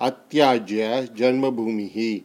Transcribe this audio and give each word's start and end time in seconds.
अत्याज्य 0.00 1.08
जन्मभूमिः। 1.16 2.20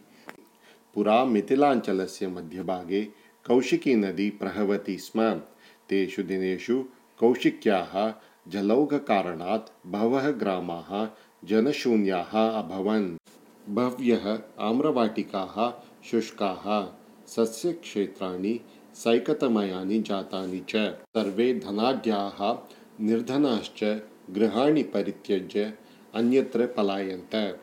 पुरा 0.94 1.26
मिथिलाञ्चलस्य 1.26 2.28
मध्यभागे 2.28 3.02
कौशिकीनदी 3.48 4.30
प्रवहति 4.30 4.98
स्म। 4.98 5.42
तेषु 5.90 6.24
दिनेषु 6.24 6.84
कौशिक्याः 7.20 8.14
जलौघकारणात् 8.52 9.88
बहवः 9.88 10.30
ग्रामाः 10.30 11.08
जनशून्याः 11.48 12.50
अभवन्। 12.50 13.18
बह्व्यः 13.70 14.40
आम्रवाटिकाः, 14.60 15.74
शुष्काः, 16.10 16.88
सस्यक्षेत्राणि, 17.28 18.60
सैकतमयानि 18.94 20.00
जातानि 20.00 20.60
च। 20.60 20.76
सर्वे 20.92 21.54
धनाढ्याः 21.54 22.58
निर्धनाश्च, 23.02 24.02
गृहाणि 24.32 24.84
परित्यज्य 24.84 25.74
अन्यत्र 26.14 26.66
पलायन्त। 26.66 27.60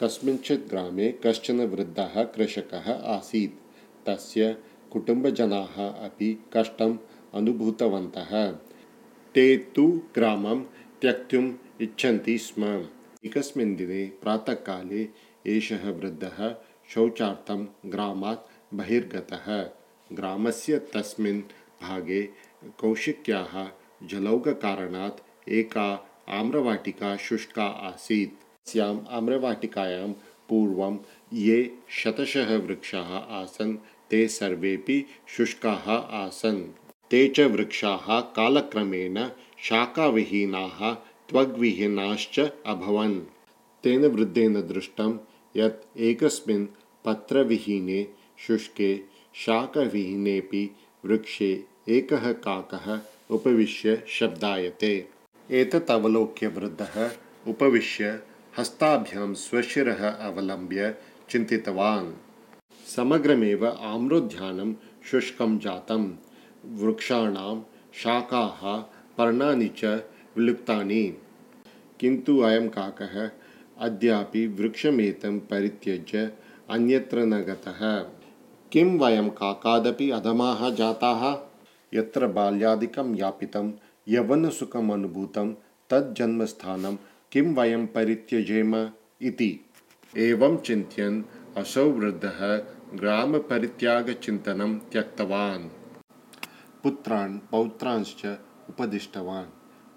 कस्मिंश्चित् 0.00 0.68
ग्रामे 0.68 1.14
कश्चन 1.26 1.60
वृद्धः 1.60 2.22
कृषकः 2.22 2.92
आसीत्। 2.92 3.76
तस्य 4.06 4.56
कुटुम्बजनाः 4.92 5.88
अपि 5.88 6.44
कष्टम् 6.56 6.98
अनुभूतवन्तः। 7.34 8.52
ते 9.34 9.56
तु 9.56 10.02
ग्रामं 10.14 10.60
त्यक्तुम् 11.00 11.54
इच्छन्ति 11.80 12.38
स्म। 12.38 12.64
एकस्मिन् 13.24 13.76
दिने 13.76 14.06
प्रातःकाले 14.22 15.08
एषः 15.46 15.90
वृद्धः 15.90 16.56
शौचार्थं 16.88 17.66
ग्रामात् 17.86 18.74
बहिर्गतः। 18.74 19.70
ग्रामस्य 20.12 20.78
तस्मिन् 20.78 21.42
भागे 21.82 22.22
कौशिक्याः 22.78 23.68
जलौघकारणात् 24.06 25.48
एका 25.48 26.12
आम्रवाटिका 26.28 27.16
शुष्का 27.16 27.64
आसीत्। 27.64 28.30
अस्याम् 28.66 29.00
आम्रवाटिकायां 29.10 30.12
पूर्वं 30.48 30.98
ये 31.32 31.74
शतशः 31.88 32.56
वृक्षाः 32.56 33.14
आसन्, 33.16 33.76
ते 34.10 34.28
सर्वेपि 34.28 35.06
शुष्काः 35.28 35.90
आसन्। 35.96 36.74
ते 37.10 37.28
च 37.28 37.40
वृक्षाः 37.40 38.20
कालक्रमेण 38.20 39.28
शाकाविहीनाः, 39.58 40.94
त्वग्विहीनाश्च 41.28 42.40
अभवन्। 42.66 43.20
तेन 43.82 44.06
वृद्धेन 44.06 44.54
दृष्टं 44.54 45.18
यत् 45.56 45.98
एकस्मिन् 45.98 46.66
पत्रविहीने 47.04 48.06
शुष्के 48.38 49.00
शाकविहीनेऽपि 49.34 50.70
वृक्षे 51.04 51.64
एकः 51.88 52.32
काकः 52.32 53.00
उपविश्य 53.30 54.02
शब्दायते। 54.08 55.15
एतत् 55.50 55.90
अवलोक्य 55.90 56.46
वृद्धः 56.46 57.10
उपविश्य 57.48 58.20
हस्ताभ्यां 58.58 59.34
स्वशिरः 59.34 60.10
अवलम्ब्य 60.10 60.94
चिन्तितवान्। 61.30 62.12
समग्रमेव 62.96 63.66
आम्रोद्यानं 63.66 64.74
शुष्कं 65.10 65.58
जातं। 65.58 66.16
वृक्षाणां 66.66 67.62
शाखाः 67.94 68.76
पर्णानि 69.18 69.68
च 69.68 69.84
विलुप्तानि। 70.36 71.18
किन्तु 72.00 72.40
अयं 72.40 72.68
काकः 72.68 73.30
अद्यापि 73.78 74.46
वृक्षमेतं 74.46 75.38
परित्यज्य 75.38 76.32
अन्यत्र 76.70 77.18
न 77.18 77.40
गतः। 77.40 77.98
किं 78.72 78.98
वयं 78.98 79.28
काकादपि 79.28 80.10
अधमाः 80.10 80.70
जाताः? 80.70 81.46
यत्र 81.94 82.26
बाल्यादिकं 82.26 83.16
यापितं 83.16 83.72
यवनसुखम् 84.08 84.90
अनुभूतं 84.90 85.54
तज्जन्मस्थानं 85.90 86.96
किं 87.32 87.54
वयं 87.54 87.86
परित्यजेम 87.86 88.90
इति। 89.22 89.64
एवं 90.16 90.58
चिन्तयन् 90.58 91.22
असौ 91.56 91.90
वृद्धः 91.90 92.56
ग्रामपरित्यागचिन्तनं 92.94 94.78
त्यक्तवान्। 94.78 95.68
पुत्रान् 96.82 97.38
पौत्रांश्च 97.50 98.26
उपदिष्टवान्। 98.68 99.46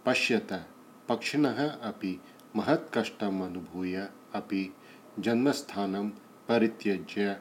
पश्यत 0.06 0.66
पक्षिणः 1.09 1.70
अपि 1.70 2.22
महत्कष्टम् 2.56 3.41
अनुभूय 3.41 3.96
अपि 4.36 4.74
जन्मस्थानं 5.20 6.09
परित्यज्य 6.47 7.38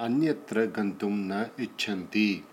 अन्यत्र 0.00 0.66
गन्तुं 0.66 1.10
न 1.10 1.46
इच्छन्ति। 1.60 2.44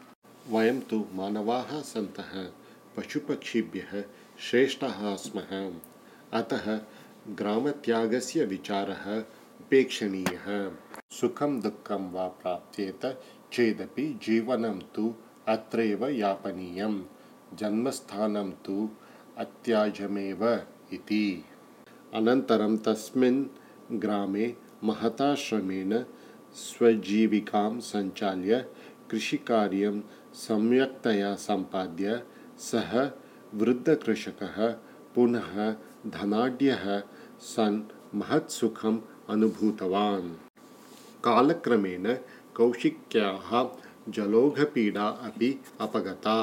वयं 0.50 0.82
तु 0.82 1.06
मानवाः 1.14 1.82
सन्तः 1.82 2.52
पशुपक्षिभ्यः 2.98 4.04
श्रेष्ठाः 4.40 5.16
स्मः 5.16 5.72
अतः 6.34 6.82
ग्रामत्यागस्य 7.30 8.46
विचारः 8.46 9.20
उपेक्षणीयः। 9.62 10.72
सुखं 11.12 11.62
दुःखं 11.62 12.12
वा 12.12 12.28
प्राप्येत 12.28 13.22
चेदपि 13.54 14.20
जीवनं 14.24 14.80
तु 14.96 15.16
अत्रैव 15.48 16.08
यापनीयं। 16.08 17.04
जन्मस्थानं 17.54 18.52
तु 18.52 18.90
अत्याजमेव 19.38 20.64
इति। 20.94 21.46
अनन्तरं 22.14 22.78
तस्मिन् 22.78 23.46
ग्रामे 23.92 24.54
महता 24.84 25.36
श्रमेण 25.36 26.04
स्वजीविकां 26.54 27.80
सञ्चाल्य 27.80 28.66
कृषिकार्यं 29.12 30.02
सम्यक्तया 30.34 31.36
सम्पाद्य 31.36 32.24
सः 32.60 33.12
वृद्धकृषकः 33.54 34.58
पुनः 35.16 35.76
धनाढ्यः 36.08 36.86
सन् 37.40 37.82
महत्सुखम् 38.16 39.00
अनुभूतवान्। 39.30 40.30
कालक्रमेण 41.24 42.14
कौशिक्याः 42.56 43.50
जलौघपीडा 44.10 45.08
अपि 45.08 45.60
अपगता 45.82 46.36